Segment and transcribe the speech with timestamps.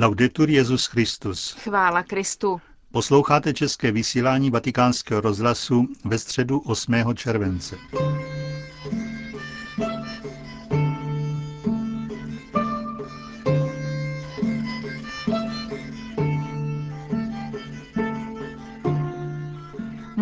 [0.00, 1.56] Laudetur Jezus Christus.
[1.58, 2.60] Chvála Kristu.
[2.92, 6.94] Posloucháte české vysílání Vatikánského rozhlasu ve středu 8.
[7.14, 7.76] července.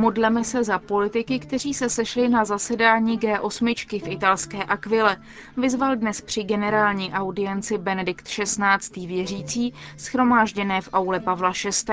[0.09, 5.17] Modleme se za politiky, kteří se sešli na zasedání G8 v italské Aquile.
[5.57, 9.07] Vyzval dnes při generální audienci Benedikt XVI.
[9.07, 11.93] věřící, schromážděné v aule Pavla VI.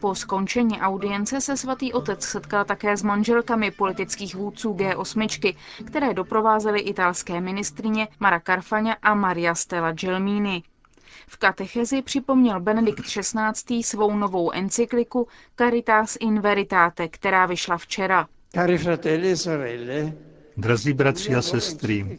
[0.00, 5.56] Po skončení audience se svatý otec setkal také s manželkami politických vůdců G8,
[5.86, 10.62] které doprovázely italské ministrině Mara Carfagna a Maria Stella Gelmini.
[11.28, 13.82] V katechezi připomněl Benedikt XVI.
[13.82, 18.28] svou novou encykliku Caritas in Veritate, která vyšla včera.
[18.54, 20.12] E
[20.56, 22.18] Drazí bratři a sestry,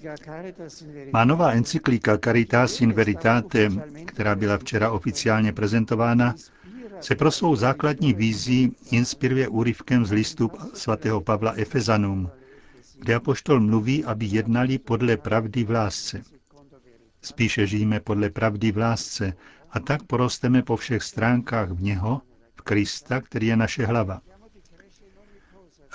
[1.14, 3.70] má nová encyklika Caritas in Veritate,
[4.06, 6.36] která byla včera oficiálně prezentována,
[7.02, 12.30] se pro svou základní vízí inspiruje úryvkem z listu svatého Pavla Efezanum,
[13.00, 16.24] kde apoštol mluví, aby jednali podle pravdy v lásce.
[17.28, 19.34] Spíše žijeme podle pravdy v lásce
[19.72, 22.22] a tak porosteme po všech stránkách v něho,
[22.56, 24.22] v Krista, který je naše hlava.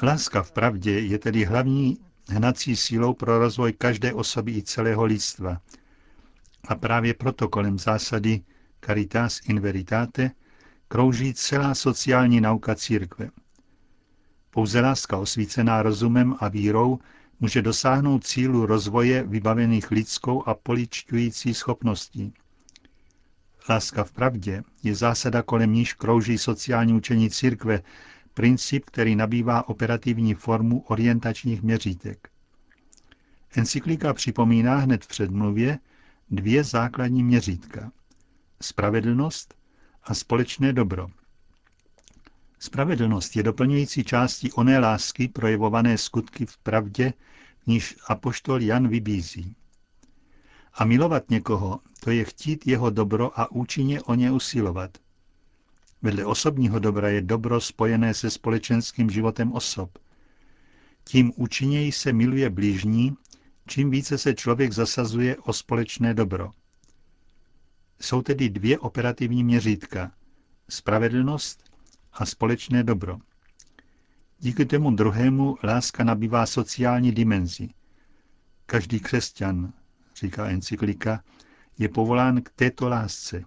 [0.03, 5.61] Láska v pravdě je tedy hlavní hnací sílou pro rozvoj každé osoby i celého lidstva.
[6.69, 8.41] A právě proto kolem zásady
[8.85, 10.31] Caritas in Veritate
[10.89, 13.31] krouží celá sociální nauka církve.
[14.51, 16.99] Pouze láska osvícená rozumem a vírou
[17.43, 22.33] může dosáhnout cílu rozvoje vybavených lidskou a poličťující schopností.
[23.69, 27.83] Láska v pravdě je zásada, kolem níž krouží sociální učení církve,
[28.35, 32.29] princip, který nabývá operativní formu orientačních měřítek.
[33.57, 35.79] Encyklika připomíná hned v předmluvě
[36.31, 37.93] dvě základní měřítka.
[38.61, 39.55] Spravedlnost
[40.05, 41.09] a společné dobro.
[42.59, 47.13] Spravedlnost je doplňující částí oné lásky projevované skutky v pravdě,
[47.67, 49.57] níž apoštol Jan vybízí.
[50.75, 54.99] A milovat někoho, to je chtít jeho dobro a účinně o ně usilovat.
[56.03, 59.99] Vedle osobního dobra je dobro spojené se společenským životem osob.
[61.05, 63.17] Tím účinněji se miluje blížní,
[63.69, 66.51] čím více se člověk zasazuje o společné dobro.
[68.01, 70.13] Jsou tedy dvě operativní měřítka.
[70.69, 71.71] Spravedlnost
[72.13, 73.19] a společné dobro.
[74.45, 77.69] Díky tomu druhému láska nabývá sociální dimenzi.
[78.67, 79.73] Každý křesťan,
[80.17, 81.23] říká encyklika,
[81.79, 83.45] je povolán k této lásce.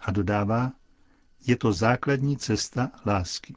[0.00, 0.72] A dodává,
[1.46, 3.54] je to základní cesta lásky.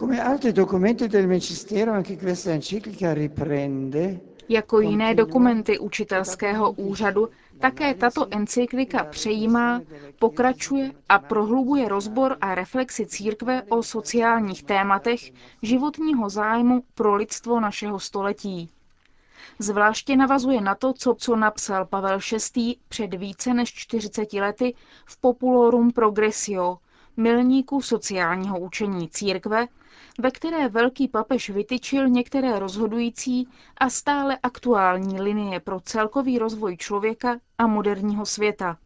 [0.00, 7.28] Come altri documenti del Magistero, anche questa enciclica riprende jako jiné dokumenty učitelského úřadu,
[7.60, 9.80] také tato encyklika přejímá,
[10.18, 15.20] pokračuje a prohlubuje rozbor a reflexi církve o sociálních tématech
[15.62, 18.70] životního zájmu pro lidstvo našeho století.
[19.58, 22.18] Zvláště navazuje na to, co, co napsal Pavel
[22.56, 22.76] VI.
[22.88, 24.74] před více než 40 lety
[25.06, 26.78] v Populorum Progressio,
[27.16, 29.66] milníku sociálního učení církve,
[30.18, 37.38] ve které velký papež vytyčil některé rozhodující a stále aktuální linie pro celkový rozvoj člověka
[37.58, 38.78] a moderního světa.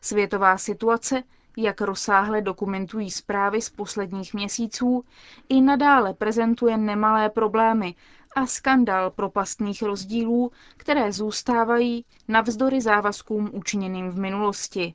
[0.00, 1.22] Světová situace,
[1.56, 5.04] jak rozsáhle dokumentují zprávy z posledních měsíců,
[5.48, 7.94] i nadále prezentuje nemalé problémy
[8.36, 14.94] a skandal propastných rozdílů, které zůstávají navzdory závazkům učiněným v minulosti.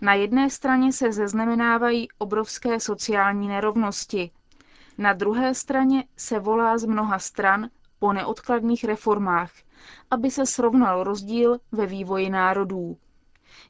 [0.00, 4.30] Na jedné straně se zeznamenávají obrovské sociální nerovnosti,
[4.98, 9.50] na druhé straně se volá z mnoha stran po neodkladných reformách,
[10.10, 12.96] aby se srovnal rozdíl ve vývoji národů.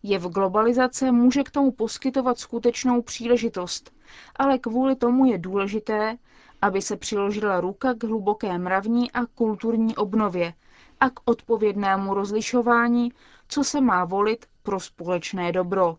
[0.03, 3.93] Je v globalizace může k tomu poskytovat skutečnou příležitost,
[4.37, 6.17] ale kvůli tomu je důležité,
[6.63, 10.55] aby se přiložila ruka k hluboké mravní a kulturní obnově
[11.01, 13.13] a k odpovědnému rozlišování,
[13.49, 15.97] co se má volit pro společné dobro.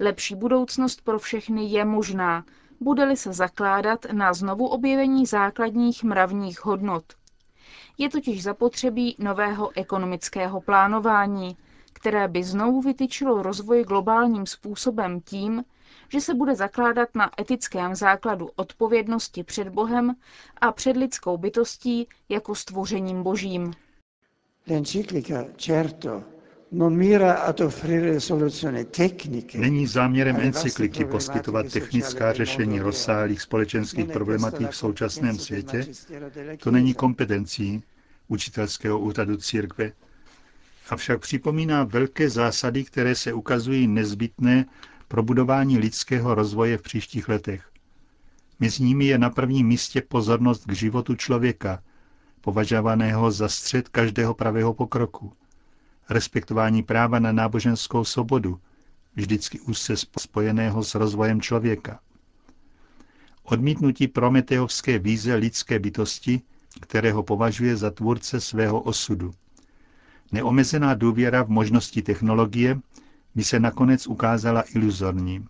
[0.00, 2.44] Lepší budoucnost pro všechny je možná,
[2.80, 7.04] bude-li se zakládat na znovu objevení základních mravních hodnot.
[7.98, 11.56] Je totiž zapotřebí nového ekonomického plánování,
[11.92, 15.64] které by znovu vytyčilo rozvoj globálním způsobem tím,
[16.08, 20.14] že se bude zakládat na etickém základu odpovědnosti před Bohem
[20.60, 23.72] a před lidskou bytostí jako stvořením božím.
[24.68, 26.22] L'enciclica, certo,
[29.54, 35.86] Není záměrem encykliky poskytovat technická řešení rozsáhlých společenských problematik v současném světě.
[36.58, 37.82] To není kompetencí
[38.28, 39.92] učitelského úřadu církve,
[40.90, 44.64] avšak připomíná velké zásady, které se ukazují nezbytné
[45.08, 47.70] pro budování lidského rozvoje v příštích letech.
[48.60, 51.82] Mezi nimi je na prvním místě pozornost k životu člověka,
[52.40, 55.32] považovaného za střed každého pravého pokroku.
[56.10, 58.60] Respektování práva na náboženskou svobodu,
[59.14, 62.00] vždycky úzce spojeného s rozvojem člověka.
[63.42, 66.40] Odmítnutí prometeovské víze lidské bytosti,
[66.80, 69.30] kterého považuje za tvůrce svého osudu.
[70.32, 72.80] Neomezená důvěra v možnosti technologie
[73.34, 75.46] by se nakonec ukázala iluzorní.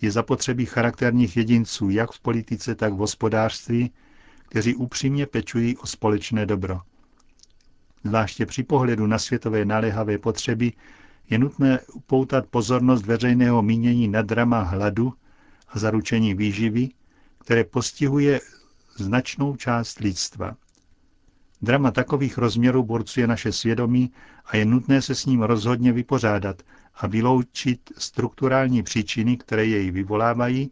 [0.00, 3.90] Je zapotřebí charakterních jedinců jak v politice, tak v hospodářství,
[4.48, 6.80] kteří upřímně pečují o společné dobro.
[8.04, 10.72] Zvláště při pohledu na světové naléhavé potřeby
[11.30, 15.12] je nutné upoutat pozornost veřejného mínění na drama hladu
[15.68, 16.88] a zaručení výživy,
[17.38, 18.40] které postihuje
[18.96, 20.56] značnou část lidstva.
[21.62, 24.12] Drama takových rozměrů borcuje naše svědomí
[24.46, 26.62] a je nutné se s ním rozhodně vypořádat
[26.94, 30.70] a vyloučit strukturální příčiny, které jej vyvolávají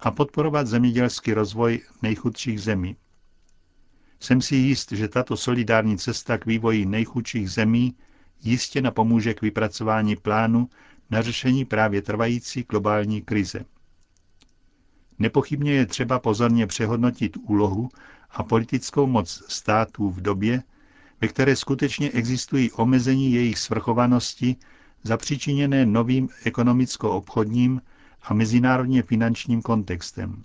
[0.00, 2.96] a podporovat zemědělský rozvoj nejchudších zemí.
[4.20, 7.94] Jsem si jist, že tato solidární cesta k vývoji nejchudších zemí
[8.42, 10.68] jistě napomůže k vypracování plánu
[11.10, 13.64] na řešení právě trvající globální krize.
[15.18, 17.88] Nepochybně je třeba pozorně přehodnotit úlohu
[18.30, 20.62] a politickou moc států v době,
[21.20, 24.56] ve které skutečně existují omezení jejich svrchovanosti
[25.02, 27.82] zapříčiněné novým ekonomicko-obchodním
[28.22, 30.42] a mezinárodně finančním kontextem.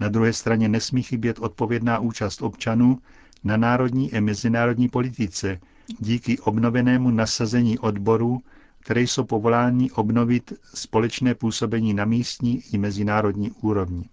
[0.00, 2.98] Na druhé straně nesmí chybět odpovědná účast občanů
[3.44, 5.60] na národní i mezinárodní politice
[5.98, 8.42] díky obnovenému nasazení odborů,
[8.80, 14.08] které jsou povoláni obnovit společné působení na místní i mezinárodní úrovni.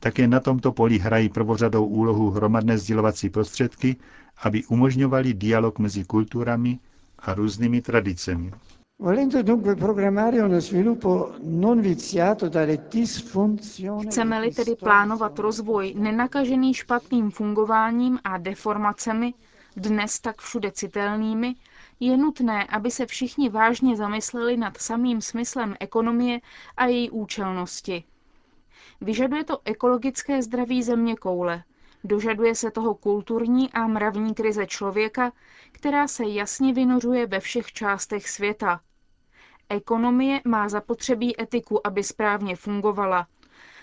[0.00, 3.96] Také na tomto poli hrají prvořadou úlohu hromadné sdělovací prostředky,
[4.42, 6.78] aby umožňovali dialog mezi kulturami
[7.18, 8.52] a různými tradicemi.
[14.02, 19.34] Chceme-li tedy plánovat rozvoj nenakažený špatným fungováním a deformacemi,
[19.76, 21.54] dnes tak všude citelnými,
[22.00, 26.40] je nutné, aby se všichni vážně zamysleli nad samým smyslem ekonomie
[26.76, 28.04] a její účelnosti.
[29.00, 31.62] Vyžaduje to ekologické zdraví země koule.
[32.04, 35.32] Dožaduje se toho kulturní a mravní krize člověka,
[35.72, 38.80] která se jasně vynořuje ve všech částech světa.
[39.70, 43.26] Ekonomie má zapotřebí etiku, aby správně fungovala.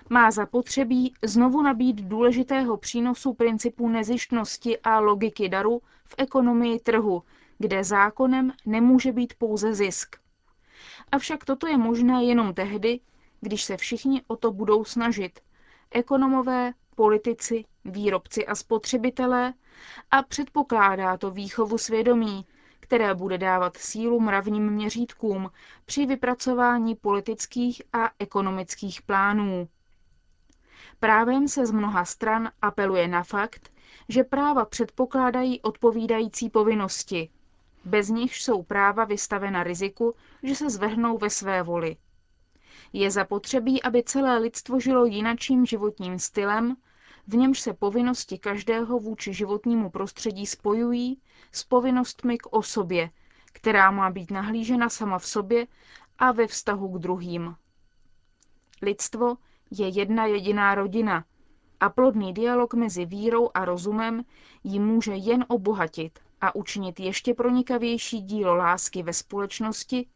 [0.09, 7.23] Má zapotřebí znovu nabít důležitého přínosu principů nezištnosti a logiky daru v ekonomii trhu,
[7.57, 10.15] kde zákonem nemůže být pouze zisk.
[11.11, 12.99] Avšak toto je možné jenom tehdy,
[13.41, 15.39] když se všichni o to budou snažit.
[15.91, 19.53] Ekonomové, politici, výrobci a spotřebitelé
[20.11, 22.45] a předpokládá to výchovu svědomí,
[22.85, 25.51] které bude dávat sílu mravním měřítkům
[25.85, 29.67] při vypracování politických a ekonomických plánů.
[30.99, 33.71] Právem se z mnoha stran apeluje na fakt,
[34.09, 37.29] že práva předpokládají odpovídající povinnosti.
[37.85, 41.97] Bez nich jsou práva vystavena riziku, že se zvrhnou ve své voli.
[42.93, 46.75] Je zapotřebí, aby celé lidstvo žilo jinačím životním stylem,
[47.27, 53.09] v němž se povinnosti každého vůči životnímu prostředí spojují s povinnostmi k osobě,
[53.45, 55.67] která má být nahlížena sama v sobě
[56.19, 57.55] a ve vztahu k druhým.
[58.81, 59.37] Lidstvo
[59.71, 61.25] je jedna jediná rodina
[61.79, 64.25] a plodný dialog mezi vírou a rozumem
[64.63, 70.07] ji může jen obohatit a učinit ještě pronikavější dílo lásky ve společnosti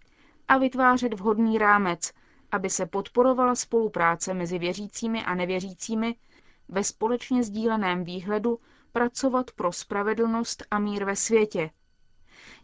[0.48, 2.14] a vytvářet vhodný rámec,
[2.52, 6.16] aby se podporovala spolupráce mezi věřícími a nevěřícími
[6.70, 8.60] ve společně sdíleném výhledu
[8.92, 11.70] pracovat pro spravedlnost a mír ve světě.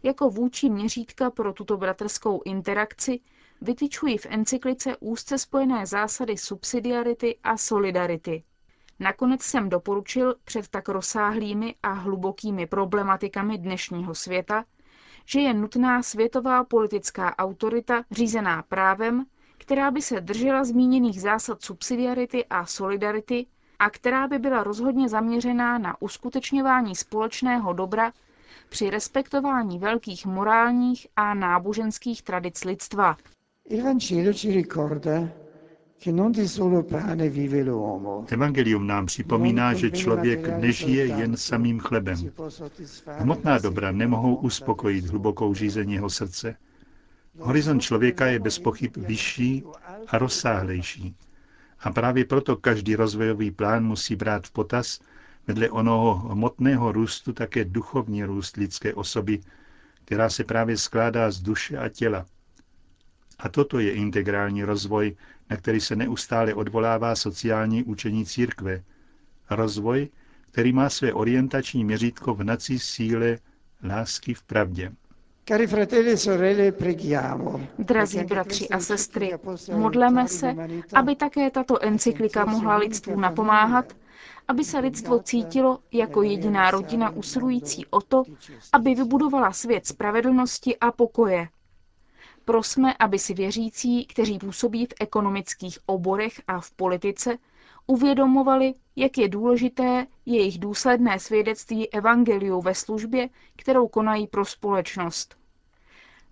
[0.02, 3.20] Jako vůči měřítka pro tuto bratrskou interakci
[3.60, 8.44] vytyčují v encyklice úzce spojené zásady subsidiarity a solidarity.
[8.98, 14.64] Nakonec jsem doporučil před tak rozsáhlými a hlubokými problematikami dnešního světa,
[15.26, 19.26] že je nutná světová politická autorita řízená právem,
[19.58, 23.46] která by se držela zmíněných zásad subsidiarity a solidarity
[23.78, 28.12] a která by byla rozhodně zaměřená na uskutečňování společného dobra
[28.68, 33.16] při respektování velkých morálních a náboženských tradic lidstva.
[38.28, 42.30] Evangelium nám připomíná, že člověk nežije jen samým chlebem.
[43.18, 46.56] Hmotná dobra nemohou uspokojit hlubokou žízeň jeho srdce.
[47.38, 49.64] Horizont člověka je bez pochyb vyšší
[50.08, 51.14] a rozsáhlejší.
[51.80, 55.00] A právě proto každý rozvojový plán musí brát v potaz
[55.46, 59.40] vedle onoho hmotného růstu také duchovní růst lidské osoby
[60.06, 62.26] která se právě skládá z duše a těla.
[63.38, 65.16] A toto je integrální rozvoj,
[65.50, 68.82] na který se neustále odvolává sociální učení církve.
[69.50, 70.08] Rozvoj,
[70.50, 73.38] který má své orientační měřítko v nací síle
[73.82, 74.92] lásky v pravdě.
[75.50, 75.66] E
[77.78, 79.32] Drazí bratři a sestry,
[79.76, 80.54] modleme se,
[80.94, 83.92] aby také tato encyklika mohla lidstvu napomáhat,
[84.48, 88.22] aby se lidstvo cítilo jako jediná rodina usilující o to,
[88.72, 91.48] aby vybudovala svět spravedlnosti a pokoje.
[92.44, 97.38] Prosme, aby si věřící, kteří působí v ekonomických oborech a v politice,
[97.86, 105.36] uvědomovali, jak je důležité jejich důsledné svědectví evangeliu ve službě, kterou konají pro společnost.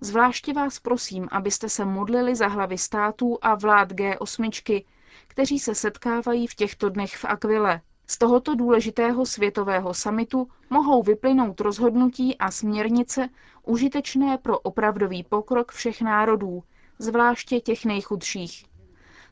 [0.00, 4.84] Zvláště vás prosím, abyste se modlili za hlavy států a vlád G8,
[5.28, 7.80] kteří se setkávají v těchto dnech v Akvile.
[8.06, 13.28] Z tohoto důležitého světového samitu mohou vyplynout rozhodnutí a směrnice
[13.62, 16.62] užitečné pro opravdový pokrok všech národů,
[16.99, 18.64] zvláště těch nejchudších.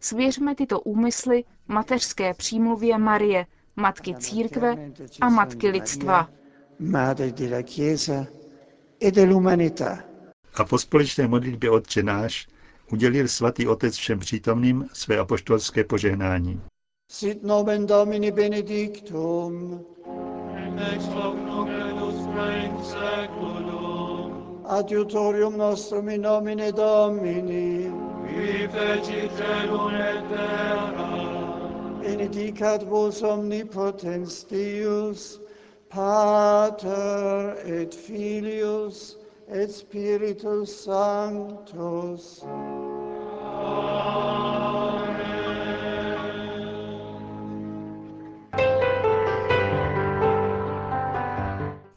[0.03, 4.77] Svěřme tyto úmysly mateřské přímluvě Marie, matky církve
[5.21, 6.29] a matky lidstva.
[10.55, 12.47] A po společné modlitbě Otče náš
[12.93, 16.61] udělil svatý Otec všem přítomným své apoštolské požehnání.
[17.13, 19.81] Sit nomen Domini benedictum.
[20.95, 23.82] Ex hoc nunc et usque in seculum.
[24.73, 27.93] Adiutorium nostrum in nomine Domini.
[28.25, 32.01] Qui feci celum et terra.
[32.01, 35.41] Benedicat vos omnipotens Deus,
[35.91, 42.41] Pater et Filius et Spiritus Sanctus.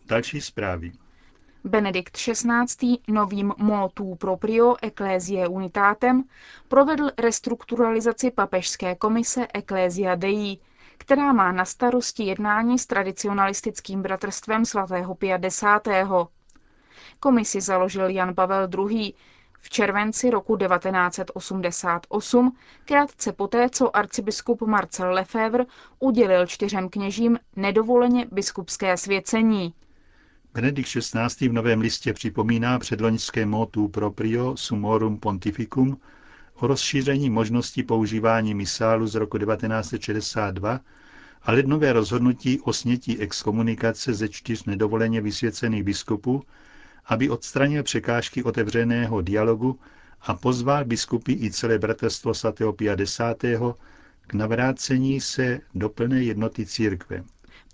[0.06, 1.05] Další zprávy.
[1.68, 2.98] Benedikt XVI.
[3.08, 6.24] novým motu proprio Ecclesiae Unitatem
[6.68, 10.58] provedl restrukturalizaci papežské komise Ecclesia Dei,
[10.98, 15.64] která má na starosti jednání s tradicionalistickým bratrstvem svatého Pia X.
[17.20, 19.14] Komisi založil Jan Pavel II.
[19.60, 25.66] v červenci roku 1988, krátce poté, co arcibiskup Marcel Lefebvre
[26.00, 29.74] udělil čtyřem kněžím nedovoleně biskupské svěcení.
[30.56, 31.50] Benedikt XVI.
[31.50, 35.98] v Novém listě připomíná předloňské motu proprio sumorum pontificum
[36.56, 40.80] o rozšíření možností používání misálu z roku 1962
[41.44, 46.44] a lednové rozhodnutí o snětí exkomunikace ze čtyř nedovoleně vysvěcených biskupů,
[47.06, 49.80] aby odstranil překážky otevřeného dialogu
[50.22, 53.22] a pozval biskupy i celé bratrstvo svatého Pia X.
[54.28, 57.24] k navrácení se do plné jednoty církve.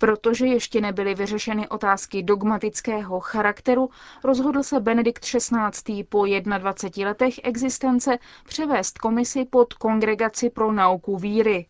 [0.02, 3.90] Protože ještě nebyly vyřešeny otázky dogmatického charakteru,
[4.24, 6.04] rozhodl se Benedikt XVI.
[6.04, 6.26] po
[6.58, 11.66] 21 letech existence převést komisi pod Kongregaci pro nauku víry.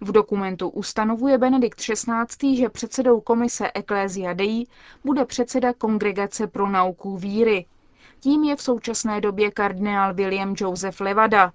[0.00, 4.66] V dokumentu ustanovuje Benedikt XVI., že předsedou komise Ecclesia Dei
[5.04, 7.66] bude předseda Kongregace pro nauku víry.
[8.20, 11.52] Tím je v současné době kardinál William Joseph Levada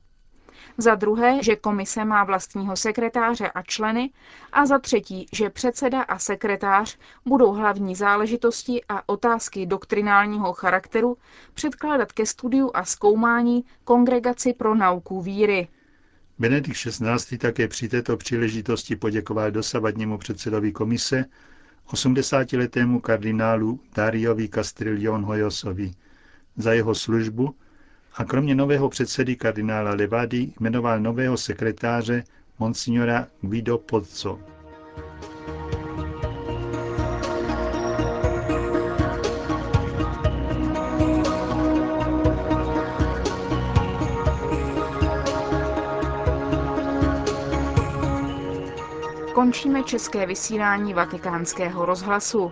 [0.78, 4.10] za druhé, že komise má vlastního sekretáře a členy
[4.52, 11.18] a za třetí, že předseda a sekretář budou hlavní záležitosti a otázky doktrinálního charakteru
[11.54, 15.68] předkládat ke studiu a zkoumání Kongregaci pro nauku víry.
[16.40, 17.38] Benedikt XVI.
[17.38, 21.26] také při této příležitosti poděkoval dosavadnímu předsedovi komise,
[21.88, 25.92] 80-letému kardinálu Dariovi Castrillon Hoyosovi,
[26.58, 27.56] za jeho službu
[28.14, 32.24] a kromě nového předsedy kardinála Levady jmenoval nového sekretáře
[32.60, 34.40] monsignora Guido Pozzo.
[49.36, 52.52] Končíme české vysílání vatikánského rozhlasu.